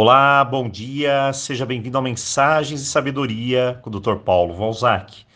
Olá, 0.00 0.44
bom 0.44 0.68
dia, 0.68 1.32
seja 1.32 1.66
bem-vindo 1.66 1.98
a 1.98 2.00
Mensagens 2.00 2.80
e 2.80 2.84
Sabedoria 2.84 3.80
com 3.82 3.90
o 3.90 3.98
Dr. 3.98 4.14
Paulo 4.18 4.54
Valzac. 4.54 5.26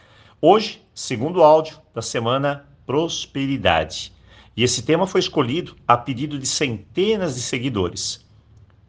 Hoje, 0.41 0.81
segundo 0.95 1.43
áudio 1.43 1.79
da 1.93 2.01
semana 2.01 2.65
Prosperidade. 2.87 4.13
E 4.57 4.63
esse 4.63 4.85
tema 4.85 5.05
foi 5.05 5.19
escolhido 5.19 5.75
a 5.85 5.97
pedido 5.97 6.39
de 6.39 6.47
centenas 6.47 7.35
de 7.35 7.43
seguidores. 7.43 8.25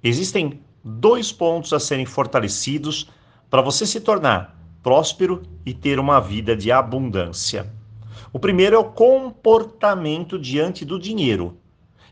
Existem 0.04 0.62
dois 0.84 1.32
pontos 1.32 1.74
a 1.74 1.80
serem 1.80 2.06
fortalecidos 2.06 3.10
para 3.50 3.64
você 3.64 3.88
se 3.88 4.00
tornar 4.00 4.56
próspero 4.84 5.42
e 5.66 5.74
ter 5.74 5.98
uma 5.98 6.20
vida 6.20 6.56
de 6.56 6.72
abundância. 6.72 7.74
O 8.32 8.38
primeiro 8.38 8.76
é 8.76 8.80
o 8.80 8.92
comportamento 8.92 10.38
diante 10.38 10.86
do 10.86 11.00
dinheiro. 11.00 11.58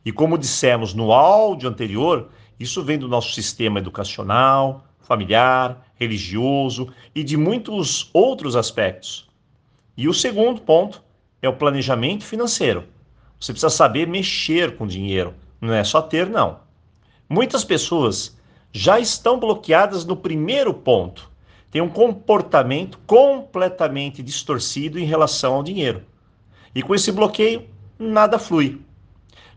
E 0.04 0.12
como 0.12 0.36
dissemos 0.36 0.96
no 0.96 1.12
áudio 1.12 1.70
anterior, 1.70 2.32
isso 2.62 2.84
vem 2.84 2.98
do 2.98 3.07
nosso 3.07 3.34
sistema 3.34 3.80
educacional, 3.80 4.85
familiar, 4.99 5.85
religioso 5.95 6.94
e 7.13 7.23
de 7.23 7.35
muitos 7.35 8.09
outros 8.13 8.55
aspectos. 8.55 9.27
E 9.98 10.08
o 10.08 10.13
segundo 10.13 10.62
ponto 10.62 11.04
é 11.41 11.49
o 11.49 11.55
planejamento 11.55 12.23
financeiro. 12.23 12.85
Você 13.40 13.52
precisa 13.52 13.70
saber 13.70 14.08
mexer 14.08 14.77
com 14.77 14.85
dinheiro, 14.85 15.34
não 15.59 15.73
é 15.73 15.84
só 15.84 16.02
ter, 16.02 16.30
não. 16.30 16.59
Muitas 17.27 17.63
pessoas 17.63 18.38
já 18.71 18.99
estão 18.99 19.40
bloqueadas 19.40 20.05
no 20.05 20.16
primeiro 20.16 20.73
ponto, 20.73 21.30
têm 21.71 21.82
um 21.82 21.90
comportamento 21.90 22.99
completamente 23.07 24.21
distorcido 24.21 24.99
em 24.99 25.05
relação 25.05 25.55
ao 25.55 25.63
dinheiro. 25.63 26.04
E 26.76 26.82
com 26.84 26.93
esse 26.93 27.12
bloqueio, 27.12 27.68
nada 27.98 28.38
flui. 28.38 28.80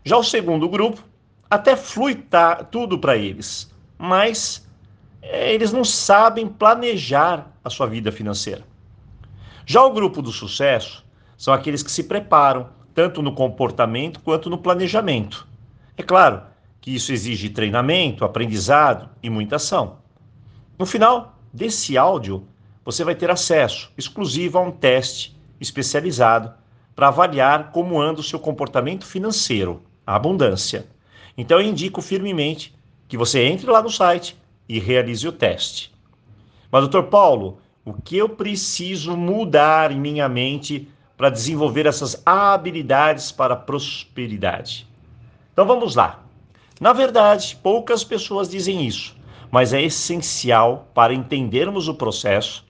Já 0.03 0.17
o 0.17 0.23
segundo 0.23 0.67
grupo 0.67 1.03
até 1.49 1.75
flui 1.75 2.15
tá, 2.15 2.55
tudo 2.63 2.97
para 2.97 3.15
eles, 3.15 3.71
mas 3.97 4.67
é, 5.21 5.53
eles 5.53 5.71
não 5.71 5.83
sabem 5.83 6.47
planejar 6.47 7.51
a 7.63 7.69
sua 7.69 7.87
vida 7.87 8.11
financeira. 8.11 8.63
Já 9.65 9.83
o 9.83 9.91
grupo 9.91 10.21
do 10.21 10.31
sucesso 10.31 11.05
são 11.37 11.53
aqueles 11.53 11.81
que 11.81 11.91
se 11.91 12.03
preparam, 12.03 12.69
tanto 12.93 13.21
no 13.21 13.33
comportamento 13.33 14.19
quanto 14.21 14.49
no 14.49 14.57
planejamento. 14.57 15.47
É 15.97 16.03
claro 16.03 16.43
que 16.79 16.93
isso 16.93 17.11
exige 17.11 17.49
treinamento, 17.49 18.23
aprendizado 18.23 19.09
e 19.21 19.29
muita 19.29 19.55
ação. 19.55 19.97
No 20.77 20.85
final 20.85 21.39
desse 21.51 21.97
áudio, 21.97 22.47
você 22.83 23.03
vai 23.03 23.15
ter 23.15 23.31
acesso 23.31 23.91
exclusivo 23.97 24.59
a 24.59 24.61
um 24.61 24.71
teste 24.71 25.35
especializado 25.59 26.53
para 26.95 27.07
avaliar 27.07 27.71
como 27.71 27.99
anda 27.99 28.19
o 28.19 28.23
seu 28.23 28.39
comportamento 28.39 29.05
financeiro, 29.05 29.81
a 30.05 30.15
abundância. 30.15 30.87
Então 31.37 31.59
eu 31.59 31.67
indico 31.67 32.01
firmemente 32.01 32.73
que 33.07 33.17
você 33.17 33.43
entre 33.43 33.69
lá 33.69 33.81
no 33.81 33.89
site 33.89 34.37
e 34.67 34.79
realize 34.79 35.27
o 35.27 35.31
teste. 35.31 35.93
Mas, 36.71 36.81
doutor 36.81 37.03
Paulo, 37.03 37.59
o 37.83 37.93
que 37.93 38.17
eu 38.17 38.27
preciso 38.27 39.15
mudar 39.15 39.91
em 39.91 39.99
minha 39.99 40.27
mente 40.27 40.89
para 41.15 41.29
desenvolver 41.29 41.85
essas 41.85 42.21
habilidades 42.25 43.31
para 43.31 43.55
prosperidade? 43.55 44.87
Então 45.53 45.65
vamos 45.65 45.95
lá. 45.95 46.23
Na 46.79 46.91
verdade, 46.91 47.57
poucas 47.61 48.03
pessoas 48.03 48.49
dizem 48.49 48.85
isso, 48.85 49.15
mas 49.49 49.71
é 49.71 49.81
essencial 49.81 50.89
para 50.93 51.13
entendermos 51.13 51.87
o 51.87 51.93
processo 51.93 52.65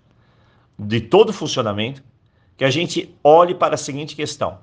de 0.77 0.99
todo 0.99 1.29
o 1.29 1.33
funcionamento 1.33 2.03
que 2.57 2.63
a 2.63 2.69
gente 2.69 3.15
olhe 3.23 3.55
para 3.55 3.75
a 3.75 3.77
seguinte 3.77 4.15
questão: 4.15 4.59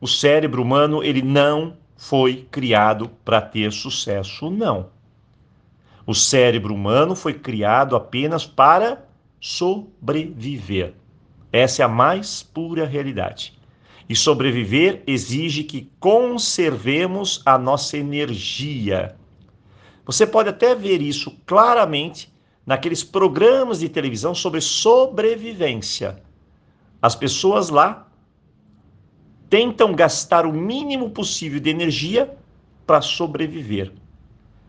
o 0.00 0.08
cérebro 0.08 0.62
humano 0.62 1.04
ele 1.04 1.22
não 1.22 1.76
foi 2.00 2.48
criado 2.50 3.10
para 3.26 3.42
ter 3.42 3.70
sucesso, 3.70 4.50
não. 4.50 4.88
O 6.06 6.14
cérebro 6.14 6.74
humano 6.74 7.14
foi 7.14 7.34
criado 7.34 7.94
apenas 7.94 8.46
para 8.46 9.04
sobreviver. 9.38 10.94
Essa 11.52 11.82
é 11.82 11.84
a 11.84 11.88
mais 11.88 12.42
pura 12.42 12.86
realidade. 12.86 13.52
E 14.08 14.16
sobreviver 14.16 15.02
exige 15.06 15.62
que 15.62 15.90
conservemos 16.00 17.42
a 17.44 17.58
nossa 17.58 17.98
energia. 17.98 19.14
Você 20.06 20.26
pode 20.26 20.48
até 20.48 20.74
ver 20.74 21.02
isso 21.02 21.36
claramente 21.44 22.32
naqueles 22.64 23.04
programas 23.04 23.80
de 23.80 23.90
televisão 23.90 24.34
sobre 24.34 24.62
sobrevivência. 24.62 26.16
As 27.02 27.14
pessoas 27.14 27.68
lá 27.68 28.09
tentam 29.50 29.92
gastar 29.92 30.46
o 30.46 30.52
mínimo 30.52 31.10
possível 31.10 31.58
de 31.58 31.68
energia 31.68 32.32
para 32.86 33.00
sobreviver. 33.00 33.92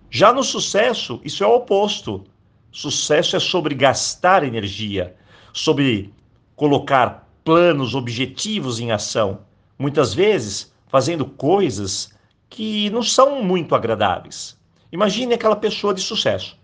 Já 0.10 0.34
no 0.34 0.44
sucesso, 0.44 1.22
isso 1.24 1.44
é 1.44 1.48
o 1.48 1.56
oposto. 1.56 2.24
Sucesso 2.72 3.36
é 3.36 3.40
sobre 3.40 3.76
gastar 3.76 4.44
energia, 4.44 5.16
sobre 5.54 6.12
colocar 6.56 7.30
planos, 7.44 7.94
objetivos 7.94 8.80
em 8.80 8.92
ação, 8.92 9.42
muitas 9.78 10.14
vezes 10.14 10.74
fazendo 10.88 11.26
coisas 11.26 12.12
que 12.50 12.90
não 12.90 13.04
são 13.04 13.44
muito 13.44 13.76
agradáveis. 13.76 14.58
Imagine 14.92 15.36
aquela 15.36 15.56
pessoa 15.56 15.94
de 15.94 16.02
sucesso, 16.02 16.58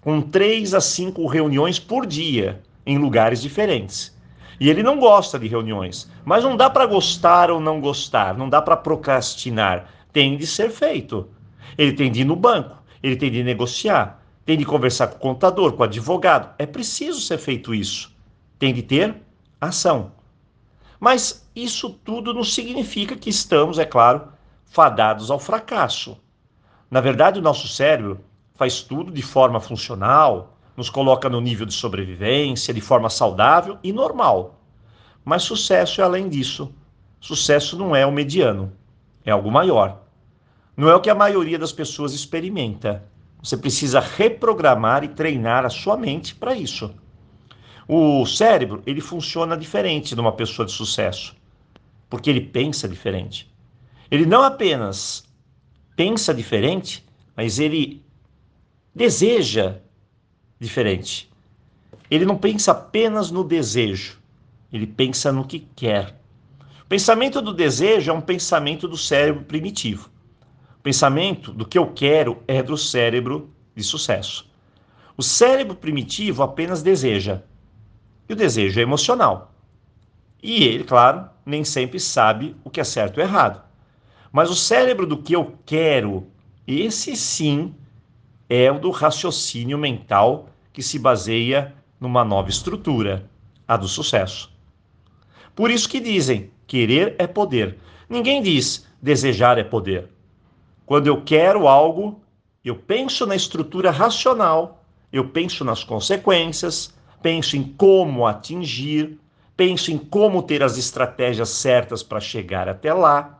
com 0.00 0.20
três 0.22 0.74
a 0.74 0.80
cinco 0.80 1.26
reuniões 1.26 1.78
por 1.78 2.06
dia 2.06 2.62
em 2.86 2.98
lugares 2.98 3.42
diferentes. 3.42 4.13
E 4.58 4.70
ele 4.70 4.82
não 4.82 4.98
gosta 4.98 5.38
de 5.38 5.48
reuniões. 5.48 6.10
Mas 6.24 6.44
não 6.44 6.56
dá 6.56 6.70
para 6.70 6.86
gostar 6.86 7.50
ou 7.50 7.60
não 7.60 7.80
gostar, 7.80 8.36
não 8.36 8.48
dá 8.48 8.62
para 8.62 8.76
procrastinar. 8.76 9.88
Tem 10.12 10.36
de 10.36 10.46
ser 10.46 10.70
feito. 10.70 11.28
Ele 11.76 11.92
tem 11.92 12.10
de 12.10 12.20
ir 12.20 12.24
no 12.24 12.36
banco, 12.36 12.76
ele 13.02 13.16
tem 13.16 13.30
de 13.30 13.42
negociar, 13.42 14.22
tem 14.44 14.56
de 14.56 14.64
conversar 14.64 15.08
com 15.08 15.16
o 15.16 15.20
contador, 15.20 15.72
com 15.72 15.82
o 15.82 15.84
advogado. 15.84 16.54
É 16.58 16.66
preciso 16.66 17.20
ser 17.20 17.38
feito 17.38 17.74
isso. 17.74 18.14
Tem 18.58 18.72
de 18.72 18.82
ter 18.82 19.14
ação. 19.60 20.12
Mas 21.00 21.48
isso 21.54 21.90
tudo 21.90 22.32
não 22.32 22.44
significa 22.44 23.16
que 23.16 23.30
estamos, 23.30 23.78
é 23.78 23.84
claro, 23.84 24.28
fadados 24.64 25.30
ao 25.30 25.38
fracasso. 25.38 26.16
Na 26.90 27.00
verdade, 27.00 27.38
o 27.38 27.42
nosso 27.42 27.68
cérebro 27.68 28.20
faz 28.54 28.82
tudo 28.82 29.10
de 29.10 29.22
forma 29.22 29.60
funcional, 29.60 30.53
nos 30.76 30.90
coloca 30.90 31.28
no 31.28 31.40
nível 31.40 31.66
de 31.66 31.74
sobrevivência 31.74 32.74
de 32.74 32.80
forma 32.80 33.08
saudável 33.08 33.78
e 33.82 33.92
normal. 33.92 34.60
Mas 35.24 35.42
sucesso 35.42 36.00
é 36.00 36.04
além 36.04 36.28
disso. 36.28 36.72
Sucesso 37.20 37.78
não 37.78 37.94
é 37.94 38.04
o 38.04 38.12
mediano, 38.12 38.72
é 39.24 39.30
algo 39.30 39.50
maior. 39.50 40.02
Não 40.76 40.88
é 40.88 40.94
o 40.94 41.00
que 41.00 41.08
a 41.08 41.14
maioria 41.14 41.58
das 41.58 41.72
pessoas 41.72 42.12
experimenta. 42.12 43.04
Você 43.42 43.56
precisa 43.56 44.00
reprogramar 44.00 45.04
e 45.04 45.08
treinar 45.08 45.64
a 45.64 45.70
sua 45.70 45.96
mente 45.96 46.34
para 46.34 46.54
isso. 46.54 46.94
O 47.86 48.26
cérebro, 48.26 48.82
ele 48.86 49.00
funciona 49.00 49.56
diferente 49.56 50.14
de 50.14 50.20
uma 50.20 50.32
pessoa 50.32 50.64
de 50.66 50.72
sucesso, 50.72 51.36
porque 52.08 52.30
ele 52.30 52.40
pensa 52.40 52.88
diferente. 52.88 53.52
Ele 54.10 54.26
não 54.26 54.42
apenas 54.42 55.24
pensa 55.94 56.34
diferente, 56.34 57.06
mas 57.36 57.58
ele 57.58 58.02
deseja 58.94 59.76
diferente. 60.58 61.30
Ele 62.10 62.24
não 62.24 62.36
pensa 62.36 62.72
apenas 62.72 63.30
no 63.30 63.42
desejo, 63.42 64.18
ele 64.72 64.86
pensa 64.86 65.32
no 65.32 65.46
que 65.46 65.60
quer. 65.74 66.20
O 66.82 66.86
pensamento 66.86 67.40
do 67.40 67.52
desejo 67.52 68.10
é 68.10 68.14
um 68.14 68.20
pensamento 68.20 68.86
do 68.86 68.96
cérebro 68.96 69.44
primitivo. 69.44 70.10
O 70.78 70.82
pensamento 70.82 71.52
do 71.52 71.66
que 71.66 71.78
eu 71.78 71.86
quero 71.92 72.42
é 72.46 72.62
do 72.62 72.76
cérebro 72.76 73.50
de 73.74 73.82
sucesso. 73.82 74.48
O 75.16 75.22
cérebro 75.22 75.76
primitivo 75.76 76.42
apenas 76.42 76.82
deseja. 76.82 77.42
E 78.28 78.32
o 78.32 78.36
desejo 78.36 78.78
é 78.78 78.82
emocional. 78.82 79.54
E 80.42 80.64
ele, 80.64 80.84
claro, 80.84 81.28
nem 81.46 81.64
sempre 81.64 81.98
sabe 81.98 82.54
o 82.62 82.68
que 82.68 82.80
é 82.80 82.84
certo 82.84 83.18
ou 83.18 83.24
errado. 83.24 83.62
Mas 84.30 84.50
o 84.50 84.54
cérebro 84.54 85.06
do 85.06 85.16
que 85.16 85.34
eu 85.34 85.56
quero, 85.64 86.26
esse 86.66 87.16
sim 87.16 87.74
é 88.48 88.70
o 88.70 88.78
do 88.78 88.90
raciocínio 88.90 89.78
mental 89.78 90.48
que 90.74 90.82
se 90.82 90.98
baseia 90.98 91.72
numa 91.98 92.24
nova 92.24 92.50
estrutura, 92.50 93.30
a 93.66 93.76
do 93.78 93.88
sucesso. 93.88 94.52
Por 95.54 95.70
isso 95.70 95.88
que 95.88 96.00
dizem: 96.00 96.50
querer 96.66 97.14
é 97.16 97.26
poder. 97.26 97.78
Ninguém 98.10 98.42
diz 98.42 98.86
desejar 99.00 99.56
é 99.56 99.64
poder. 99.64 100.08
Quando 100.84 101.06
eu 101.06 101.22
quero 101.22 101.66
algo, 101.68 102.20
eu 102.62 102.74
penso 102.74 103.24
na 103.24 103.36
estrutura 103.36 103.90
racional, 103.90 104.84
eu 105.12 105.28
penso 105.28 105.64
nas 105.64 105.84
consequências, 105.84 106.92
penso 107.22 107.56
em 107.56 107.62
como 107.62 108.26
atingir, 108.26 109.18
penso 109.56 109.92
em 109.92 109.96
como 109.96 110.42
ter 110.42 110.62
as 110.62 110.76
estratégias 110.76 111.50
certas 111.50 112.02
para 112.02 112.20
chegar 112.20 112.68
até 112.68 112.92
lá. 112.92 113.38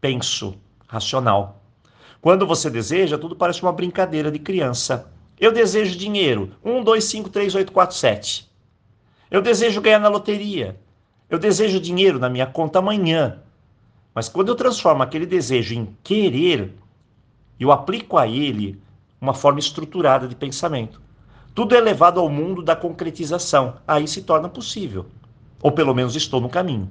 Penso 0.00 0.56
racional. 0.86 1.62
Quando 2.20 2.46
você 2.46 2.68
deseja, 2.68 3.16
tudo 3.16 3.34
parece 3.34 3.62
uma 3.62 3.72
brincadeira 3.72 4.30
de 4.30 4.38
criança. 4.38 5.10
Eu 5.44 5.52
desejo 5.52 5.98
dinheiro. 5.98 6.52
1, 6.64 6.82
2, 6.82 7.04
5, 7.04 7.28
3, 7.28 7.54
8, 7.54 7.70
4, 7.70 7.94
7. 7.94 8.50
Eu 9.30 9.42
desejo 9.42 9.82
ganhar 9.82 9.98
na 9.98 10.08
loteria. 10.08 10.80
Eu 11.28 11.38
desejo 11.38 11.78
dinheiro 11.78 12.18
na 12.18 12.30
minha 12.30 12.46
conta 12.46 12.78
amanhã. 12.78 13.42
Mas 14.14 14.26
quando 14.26 14.48
eu 14.48 14.54
transformo 14.54 15.02
aquele 15.02 15.26
desejo 15.26 15.74
em 15.74 15.94
querer, 16.02 16.72
eu 17.60 17.70
aplico 17.70 18.16
a 18.16 18.26
ele 18.26 18.80
uma 19.20 19.34
forma 19.34 19.58
estruturada 19.58 20.26
de 20.26 20.34
pensamento. 20.34 20.98
Tudo 21.54 21.74
é 21.74 21.80
levado 21.82 22.18
ao 22.20 22.30
mundo 22.30 22.62
da 22.62 22.74
concretização. 22.74 23.74
Aí 23.86 24.08
se 24.08 24.22
torna 24.22 24.48
possível. 24.48 25.04
Ou 25.60 25.70
pelo 25.70 25.94
menos 25.94 26.16
estou 26.16 26.40
no 26.40 26.48
caminho. 26.48 26.90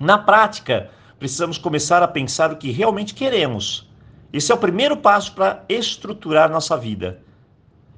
Na 0.00 0.18
prática, 0.18 0.90
precisamos 1.16 1.58
começar 1.58 2.02
a 2.02 2.08
pensar 2.08 2.50
o 2.50 2.56
que 2.56 2.72
realmente 2.72 3.14
queremos. 3.14 3.88
Esse 4.32 4.50
é 4.50 4.54
o 4.56 4.58
primeiro 4.58 4.96
passo 4.96 5.32
para 5.32 5.64
estruturar 5.68 6.50
nossa 6.50 6.76
vida. 6.76 7.22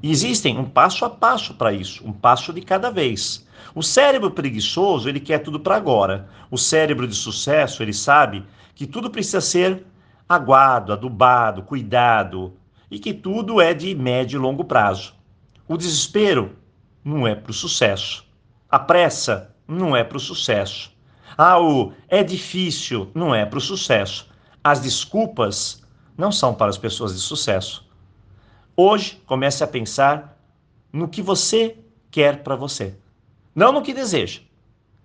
E 0.02 0.10
existem 0.10 0.58
um 0.58 0.64
passo 0.64 1.04
a 1.04 1.10
passo 1.10 1.54
para 1.54 1.72
isso, 1.72 2.06
um 2.06 2.12
passo 2.12 2.52
de 2.52 2.60
cada 2.60 2.90
vez. 2.90 3.46
O 3.74 3.82
cérebro 3.82 4.30
preguiçoso, 4.30 5.08
ele 5.08 5.20
quer 5.20 5.38
tudo 5.38 5.58
para 5.58 5.76
agora. 5.76 6.28
O 6.50 6.58
cérebro 6.58 7.08
de 7.08 7.14
sucesso, 7.14 7.82
ele 7.82 7.92
sabe 7.92 8.44
que 8.74 8.86
tudo 8.86 9.10
precisa 9.10 9.40
ser 9.40 9.84
aguado, 10.28 10.92
adubado, 10.92 11.62
cuidado 11.62 12.54
e 12.90 12.98
que 12.98 13.12
tudo 13.12 13.60
é 13.60 13.74
de 13.74 13.94
médio 13.94 14.38
e 14.38 14.40
longo 14.40 14.64
prazo. 14.64 15.14
O 15.66 15.76
desespero 15.76 16.56
não 17.04 17.26
é 17.26 17.34
para 17.34 17.50
o 17.50 17.54
sucesso. 17.54 18.24
A 18.70 18.78
pressa 18.78 19.54
não 19.66 19.96
é 19.96 20.04
para 20.04 20.16
o 20.16 20.20
sucesso. 20.20 20.92
Ah, 21.36 21.60
o 21.60 21.92
é 22.08 22.22
difícil 22.22 23.10
não 23.14 23.34
é 23.34 23.44
para 23.44 23.58
o 23.58 23.62
sucesso. 23.62 24.28
As 24.62 24.80
desculpas 24.80 25.82
não 26.16 26.30
são 26.30 26.54
para 26.54 26.70
as 26.70 26.78
pessoas 26.78 27.12
de 27.12 27.20
sucesso. 27.20 27.84
Hoje, 28.76 29.22
comece 29.24 29.62
a 29.62 29.68
pensar 29.68 30.36
no 30.92 31.06
que 31.06 31.22
você 31.22 31.78
quer 32.10 32.42
para 32.42 32.56
você, 32.56 32.96
não 33.54 33.70
no 33.70 33.82
que 33.82 33.94
deseja. 33.94 34.40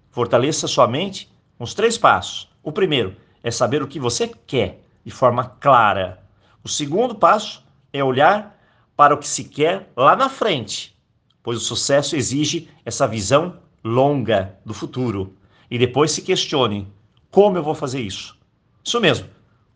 Fortaleça 0.10 0.68
sua 0.68 0.88
mente 0.88 1.32
com 1.56 1.64
os 1.64 1.76
três 1.76 1.96
passos. 1.96 2.50
O 2.64 2.72
primeiro 2.72 3.16
é 3.44 3.52
saber 3.52 3.84
o 3.84 3.88
que 3.88 4.00
você 4.00 4.28
quer 4.48 4.82
de 5.06 5.12
forma 5.12 5.46
clara. 5.60 6.24
O 6.64 6.68
segundo 6.68 7.14
passo 7.14 7.64
é 7.94 8.04
olhar 8.04 8.60
para 8.98 9.14
o 9.14 9.20
que 9.20 9.28
se 9.28 9.44
quer 9.44 9.92
lá 9.96 10.16
na 10.16 10.30
frente, 10.30 10.98
pois 11.44 11.60
o 11.60 11.64
sucesso 11.64 12.16
exige 12.16 12.72
essa 12.84 13.08
visão 13.08 13.60
longa 13.84 14.58
do 14.66 14.74
futuro 14.74 15.38
e 15.70 15.78
depois 15.78 16.12
se 16.12 16.24
questione: 16.24 16.92
como 17.30 17.56
eu 17.56 17.64
vou 17.64 17.76
fazer 17.76 18.02
isso? 18.02 18.36
Isso 18.84 19.00
mesmo, 19.00 19.30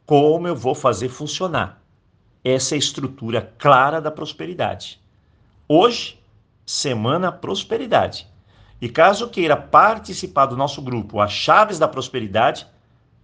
como 0.03 0.47
eu 0.47 0.55
vou 0.55 0.73
fazer 0.73 1.09
funcionar? 1.09 1.82
Essa 2.43 2.75
é 2.75 2.77
a 2.77 2.79
estrutura 2.79 3.53
clara 3.57 4.01
da 4.01 4.11
prosperidade. 4.11 4.99
Hoje, 5.67 6.19
Semana 6.65 7.31
Prosperidade. 7.31 8.27
E 8.81 8.89
caso 8.89 9.29
queira 9.29 9.55
participar 9.55 10.47
do 10.47 10.57
nosso 10.57 10.81
grupo 10.81 11.21
As 11.21 11.31
Chaves 11.31 11.79
da 11.79 11.87
Prosperidade, 11.87 12.67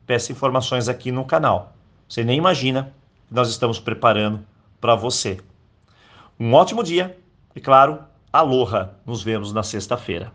peça 0.05 0.31
informações 0.31 0.87
aqui 0.87 1.11
no 1.11 1.25
canal. 1.25 1.73
Você 2.07 2.23
nem 2.23 2.37
imagina 2.37 2.93
que 3.27 3.33
nós 3.33 3.49
estamos 3.49 3.77
preparando 3.77 4.45
para 4.79 4.95
você. 4.95 5.41
Um 6.39 6.53
ótimo 6.53 6.81
dia 6.81 7.17
e, 7.53 7.59
claro, 7.59 7.99
aloha! 8.31 8.95
Nos 9.05 9.21
vemos 9.21 9.51
na 9.51 9.63
sexta-feira. 9.63 10.31